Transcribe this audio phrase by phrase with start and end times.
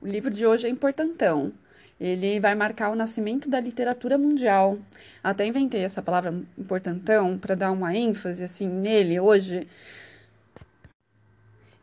[0.00, 1.52] O livro de hoje é importantão.
[2.00, 4.78] Ele vai marcar o nascimento da literatura mundial.
[5.22, 9.68] Até inventei essa palavra importantão para dar uma ênfase assim nele hoje.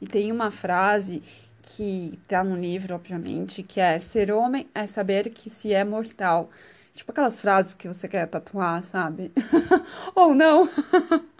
[0.02, 1.22] E tem uma frase
[1.62, 6.50] que está no livro, obviamente, que é ser homem é saber que se é mortal.
[6.96, 9.32] Tipo aquelas frases que você quer tatuar, sabe?
[10.16, 10.68] Ou não.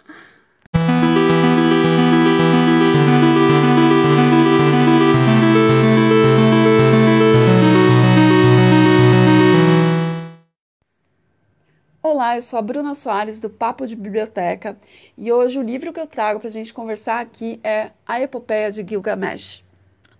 [12.36, 14.76] Eu sou a Bruna Soares do Papo de Biblioteca
[15.16, 18.70] e hoje o livro que eu trago para a gente conversar aqui é A Epopeia
[18.70, 19.64] de Gilgamesh.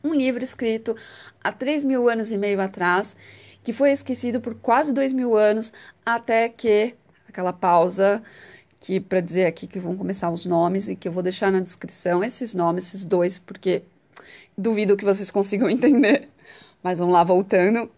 [0.03, 0.97] Um livro escrito
[1.45, 3.15] há 3 mil anos e meio atrás,
[3.63, 5.73] que foi esquecido por quase 2 mil anos,
[6.05, 6.95] até que
[7.29, 8.23] aquela pausa
[8.81, 11.61] que para dizer aqui que vão começar os nomes e que eu vou deixar na
[11.61, 13.83] descrição esses nomes, esses dois, porque
[14.57, 16.29] duvido que vocês consigam entender.
[16.83, 17.91] Mas vamos lá, voltando.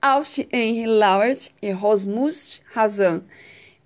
[0.00, 3.24] Alst Henry Lauert e Rosmust Hazan,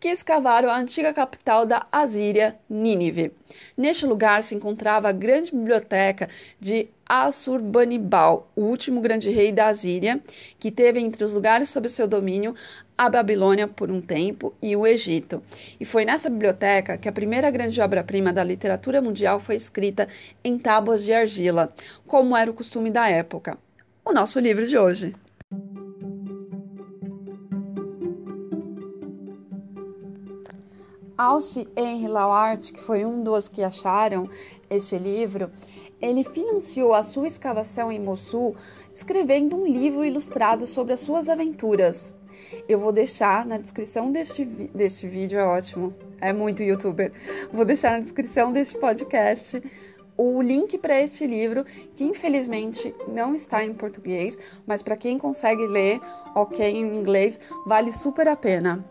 [0.03, 3.31] que escavaram a antiga capital da Assíria, Nínive.
[3.77, 10.21] Neste lugar se encontrava a grande biblioteca de Assurbanipal, o último grande rei da Assíria,
[10.59, 12.53] que teve entre os lugares sob seu domínio
[12.99, 15.41] a Babilônia por um tempo e o Egito.
[15.79, 20.09] E foi nessa biblioteca que a primeira grande obra-prima da literatura mundial foi escrita
[20.43, 21.73] em tábuas de argila,
[22.09, 23.57] como era o costume da época.
[24.05, 25.15] O nosso livro de hoje.
[31.23, 34.29] Alst Henry Lauart, que foi um dos que acharam
[34.69, 35.53] este livro,
[36.01, 38.57] ele financiou a sua escavação em Mossul
[38.93, 42.13] escrevendo um livro ilustrado sobre as suas aventuras.
[42.69, 47.13] Eu vou deixar na descrição deste, deste vídeo, é ótimo, é muito youtuber.
[47.53, 49.63] Vou deixar na descrição deste podcast
[50.17, 51.65] o link para este livro,
[51.95, 54.37] que infelizmente não está em português,
[54.67, 56.01] mas para quem consegue ler,
[56.35, 58.85] ok, em inglês, vale super a pena.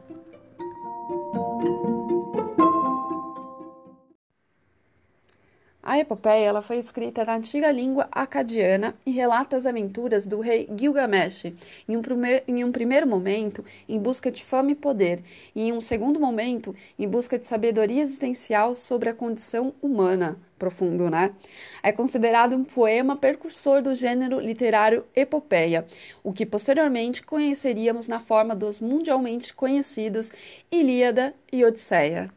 [5.92, 10.66] A epopeia ela foi escrita na antiga língua acadiana e relata as aventuras do rei
[10.74, 11.52] Gilgamesh,
[11.86, 15.22] em um, primeir, em um primeiro momento em busca de fama e poder,
[15.54, 20.40] e em um segundo momento em busca de sabedoria existencial sobre a condição humana.
[20.58, 21.36] Profundo, né?
[21.84, 25.86] É considerado um poema precursor do gênero literário epopeia,
[26.24, 30.32] o que posteriormente conheceríamos na forma dos mundialmente conhecidos
[30.72, 32.32] Ilíada e Odisseia.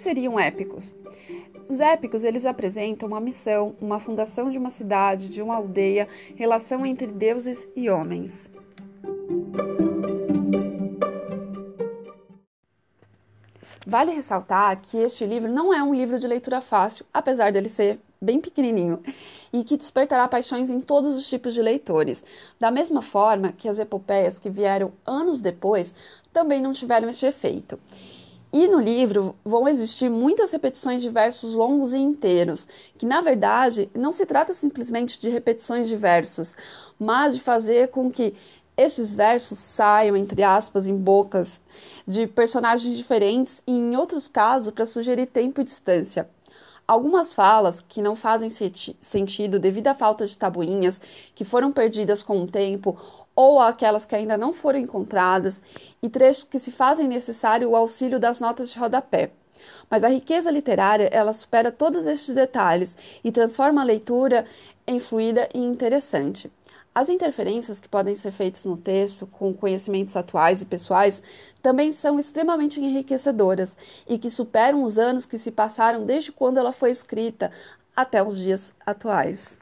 [0.00, 0.94] Seriam épicos?
[1.68, 6.84] Os épicos, eles apresentam uma missão, uma fundação de uma cidade, de uma aldeia, relação
[6.84, 8.50] entre deuses e homens.
[13.86, 17.98] Vale ressaltar que este livro não é um livro de leitura fácil, apesar dele ser
[18.20, 19.00] bem pequenininho,
[19.52, 22.22] e que despertará paixões em todos os tipos de leitores.
[22.58, 25.94] Da mesma forma que as epopeias que vieram anos depois
[26.32, 27.78] também não tiveram este efeito.
[28.52, 32.66] E no livro vão existir muitas repetições de versos longos e inteiros,
[32.98, 36.56] que na verdade não se trata simplesmente de repetições de versos,
[36.98, 38.34] mas de fazer com que
[38.76, 41.62] esses versos saiam, entre aspas, em bocas
[42.08, 46.28] de personagens diferentes e, em outros casos, para sugerir tempo e distância.
[46.88, 51.00] Algumas falas que não fazem sentido devido à falta de tabuinhas,
[51.36, 52.98] que foram perdidas com o tempo,
[53.34, 55.62] ou aquelas que ainda não foram encontradas,
[56.02, 59.30] e trechos que se fazem necessário o auxílio das notas de rodapé.
[59.90, 64.46] Mas a riqueza literária, ela supera todos estes detalhes e transforma a leitura
[64.86, 66.50] em fluida e interessante.
[66.92, 71.22] As interferências que podem ser feitas no texto com conhecimentos atuais e pessoais
[71.62, 73.76] também são extremamente enriquecedoras
[74.08, 77.52] e que superam os anos que se passaram desde quando ela foi escrita
[77.94, 79.56] até os dias atuais.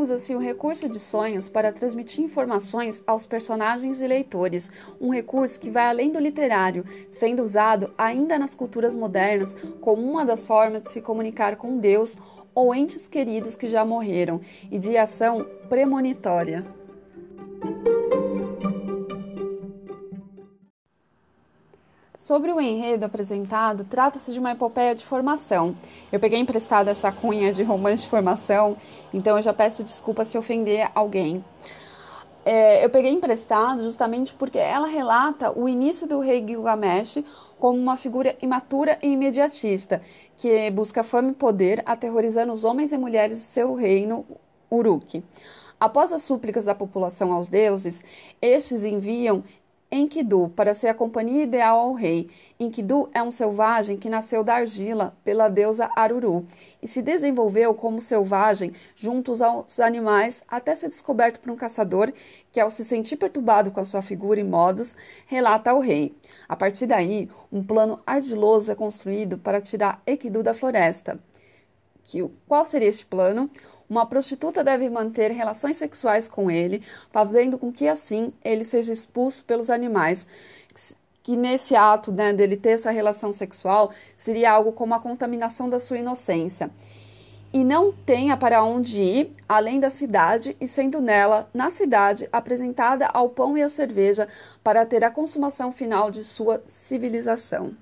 [0.00, 5.68] Usa-se o recurso de sonhos para transmitir informações aos personagens e leitores, um recurso que
[5.68, 10.90] vai além do literário, sendo usado ainda nas culturas modernas como uma das formas de
[10.90, 12.16] se comunicar com Deus
[12.54, 14.40] ou entes queridos que já morreram
[14.70, 16.79] e de ação premonitória.
[22.20, 25.74] Sobre o enredo apresentado, trata-se de uma epopeia de formação.
[26.12, 28.76] Eu peguei emprestado essa cunha de romance de formação,
[29.10, 31.42] então eu já peço desculpa se ofender alguém.
[32.44, 37.24] É, eu peguei emprestado justamente porque ela relata o início do rei Gilgamesh
[37.58, 40.02] como uma figura imatura e imediatista,
[40.36, 44.26] que busca fama e poder, aterrorizando os homens e mulheres de seu reino,
[44.70, 45.24] Uruk.
[45.80, 48.04] Após as súplicas da população aos deuses,
[48.42, 49.42] estes enviam
[49.92, 52.28] Enkidu, para ser a companhia ideal ao rei.
[52.60, 56.46] Enkidu é um selvagem que nasceu da argila pela deusa Aruru
[56.80, 62.12] e se desenvolveu como selvagem junto aos animais até ser descoberto por um caçador
[62.52, 64.94] que, ao se sentir perturbado com a sua figura e modos,
[65.26, 66.14] relata ao rei.
[66.48, 71.18] A partir daí, um plano ardiloso é construído para tirar Enkidu da floresta.
[72.04, 73.50] Que, qual seria este plano?
[73.90, 79.44] Uma prostituta deve manter relações sexuais com ele, fazendo com que assim ele seja expulso
[79.44, 80.24] pelos animais.
[81.24, 85.80] Que nesse ato né, dele ter essa relação sexual seria algo como a contaminação da
[85.80, 86.70] sua inocência.
[87.52, 93.08] E não tenha para onde ir além da cidade, e sendo nela, na cidade, apresentada
[93.08, 94.28] ao pão e à cerveja
[94.62, 97.74] para ter a consumação final de sua civilização.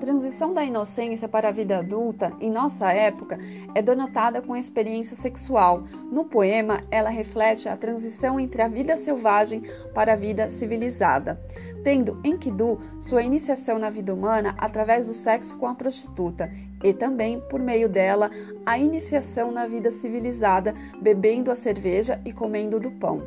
[0.00, 3.38] Transição da inocência para a vida adulta, em nossa época,
[3.74, 5.84] é denotada com a experiência sexual.
[6.10, 9.62] No poema, ela reflete a transição entre a vida selvagem
[9.94, 11.38] para a vida civilizada,
[11.84, 16.50] tendo Enkidu sua iniciação na vida humana através do sexo com a prostituta
[16.82, 18.30] e também, por meio dela,
[18.64, 23.22] a iniciação na vida civilizada, bebendo a cerveja e comendo do pão.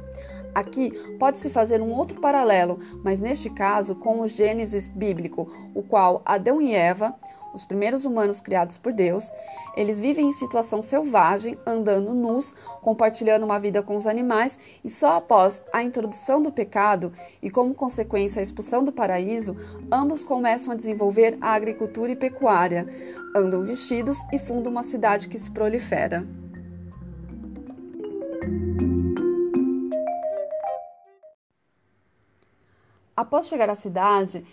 [0.53, 6.21] Aqui pode-se fazer um outro paralelo, mas neste caso com o Gênesis bíblico, o qual
[6.25, 7.15] Adão e Eva,
[7.53, 9.31] os primeiros humanos criados por Deus,
[9.77, 15.17] eles vivem em situação selvagem, andando nus, compartilhando uma vida com os animais, e só
[15.17, 17.11] após a introdução do pecado
[17.41, 19.55] e como consequência a expulsão do paraíso,
[19.91, 22.87] ambos começam a desenvolver a agricultura e pecuária,
[23.35, 26.25] andam vestidos e fundam uma cidade que se prolifera.
[33.15, 34.43] Após chegar à cidade,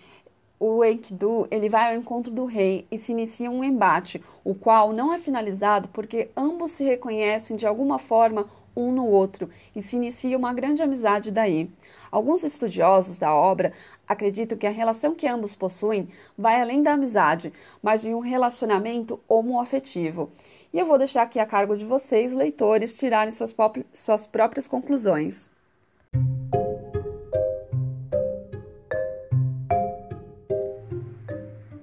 [0.58, 4.92] o Enkidu ele vai ao encontro do rei e se inicia um embate, o qual
[4.92, 8.46] não é finalizado porque ambos se reconhecem de alguma forma
[8.76, 11.70] um no outro e se inicia uma grande amizade daí.
[12.12, 13.72] Alguns estudiosos da obra
[14.06, 19.18] acreditam que a relação que ambos possuem vai além da amizade, mas de um relacionamento
[19.26, 20.30] homoafetivo.
[20.70, 23.54] E eu vou deixar aqui a cargo de vocês, leitores, tirarem suas,
[23.94, 25.48] suas próprias conclusões.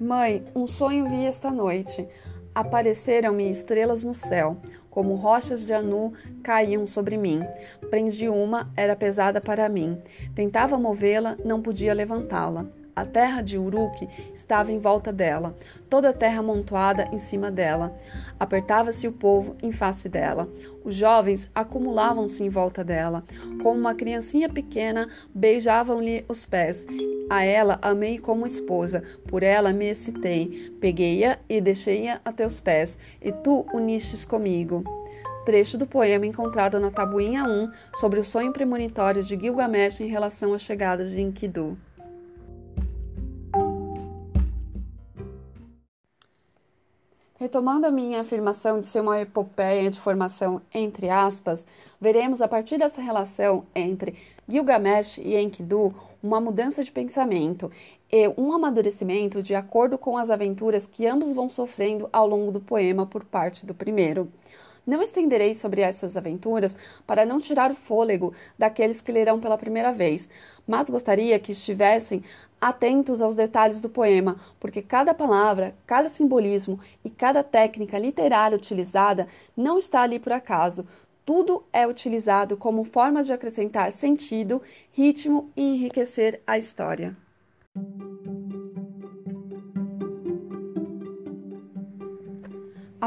[0.07, 2.07] Mãe, um sonho vi esta noite.
[2.55, 4.55] Apareceram-me estrelas no céu,
[4.89, 7.41] como rochas de anu caíam sobre mim.
[7.89, 10.01] Prendi uma, era pesada para mim.
[10.33, 12.67] Tentava movê-la, não podia levantá-la.
[12.97, 15.55] A terra de Uruk estava em volta dela,
[15.87, 17.95] toda a terra amontoada em cima dela.
[18.39, 20.49] Apertava-se o povo em face dela.
[20.83, 23.23] Os jovens acumulavam-se em volta dela.
[23.61, 26.87] Como uma criancinha pequena, beijavam-lhe os pés.
[27.29, 30.75] A ela amei como esposa, por ela me excitei.
[30.81, 34.83] Peguei-a e deixei-a a teus pés, e tu unistes comigo
[35.45, 40.53] trecho do poema encontrado na tabuinha 1 sobre o sonho premonitório de Gilgamesh em relação
[40.53, 41.77] à chegada de Enkidu.
[47.39, 51.67] Retomando a minha afirmação de ser uma epopeia de formação entre aspas,
[52.01, 54.15] veremos a partir dessa relação entre
[54.49, 55.93] Gilgamesh e Enkidu
[56.23, 57.69] uma mudança de pensamento
[58.11, 62.59] e um amadurecimento de acordo com as aventuras que ambos vão sofrendo ao longo do
[62.59, 64.27] poema por parte do primeiro.
[64.87, 69.91] Não estenderei sobre essas aventuras para não tirar o fôlego daqueles que lerão pela primeira
[69.91, 70.29] vez,
[70.65, 72.23] mas gostaria que estivessem
[72.59, 79.27] atentos aos detalhes do poema, porque cada palavra, cada simbolismo e cada técnica literária utilizada
[79.57, 80.87] não está ali por acaso.
[81.25, 84.61] Tudo é utilizado como forma de acrescentar sentido,
[84.93, 87.13] ritmo e enriquecer a história.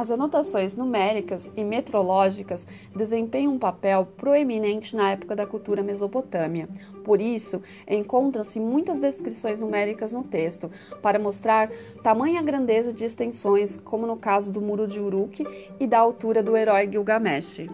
[0.00, 2.66] As anotações numéricas e metrológicas
[2.97, 6.71] desempenham um papel proeminente na época da cultura mesopotâmia.
[7.04, 10.71] Por isso, encontram-se muitas descrições numéricas no texto,
[11.02, 11.71] para mostrar
[12.02, 15.45] tamanha grandeza de extensões, como no caso do Muro de Uruk
[15.78, 17.66] e da altura do herói Gilgamesh.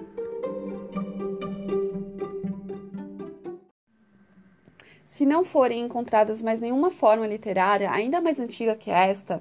[5.04, 9.40] Se não forem encontradas mais nenhuma forma literária ainda mais antiga que esta,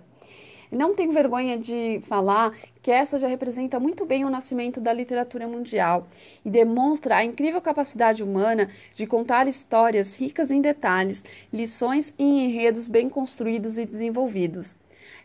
[0.76, 2.52] não tenho vergonha de falar
[2.82, 6.06] que essa já representa muito bem o nascimento da literatura mundial
[6.44, 12.88] e demonstra a incrível capacidade humana de contar histórias ricas em detalhes, lições e enredos
[12.88, 14.76] bem construídos e desenvolvidos.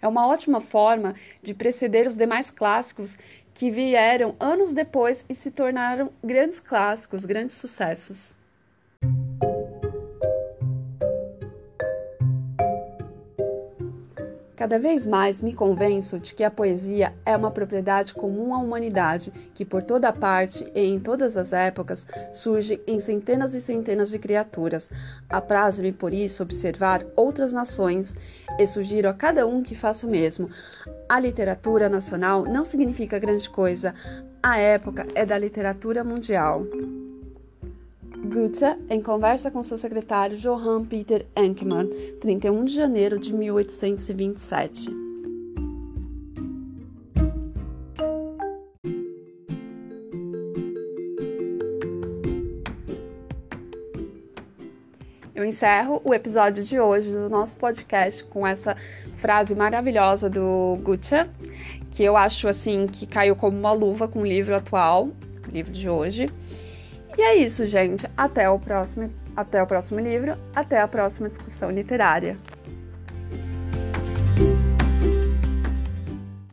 [0.01, 3.19] É uma ótima forma de preceder os demais clássicos
[3.53, 8.40] que vieram anos depois e se tornaram grandes clássicos, grandes sucessos.
[14.61, 19.33] Cada vez mais me convenço de que a poesia é uma propriedade comum à humanidade,
[19.55, 24.19] que por toda parte e em todas as épocas surge em centenas e centenas de
[24.19, 24.91] criaturas.
[25.31, 28.15] Apraz-me, por isso, observar outras nações
[28.59, 30.51] e sugiro a cada um que faça o mesmo.
[31.09, 33.95] A literatura nacional não significa grande coisa,
[34.43, 36.67] a época é da literatura mundial.
[38.25, 41.89] Goethe, em conversa com seu secretário Johann Peter Enkmann,
[42.21, 44.91] 31 de janeiro de 1827.
[55.35, 58.77] Eu encerro o episódio de hoje do nosso podcast com essa
[59.17, 61.27] frase maravilhosa do Goethe,
[61.91, 65.73] que eu acho assim que caiu como uma luva com o livro atual, o livro
[65.73, 66.29] de hoje.
[67.21, 68.09] E é isso, gente.
[68.17, 72.39] Até o próximo, até o próximo livro, até a próxima discussão literária.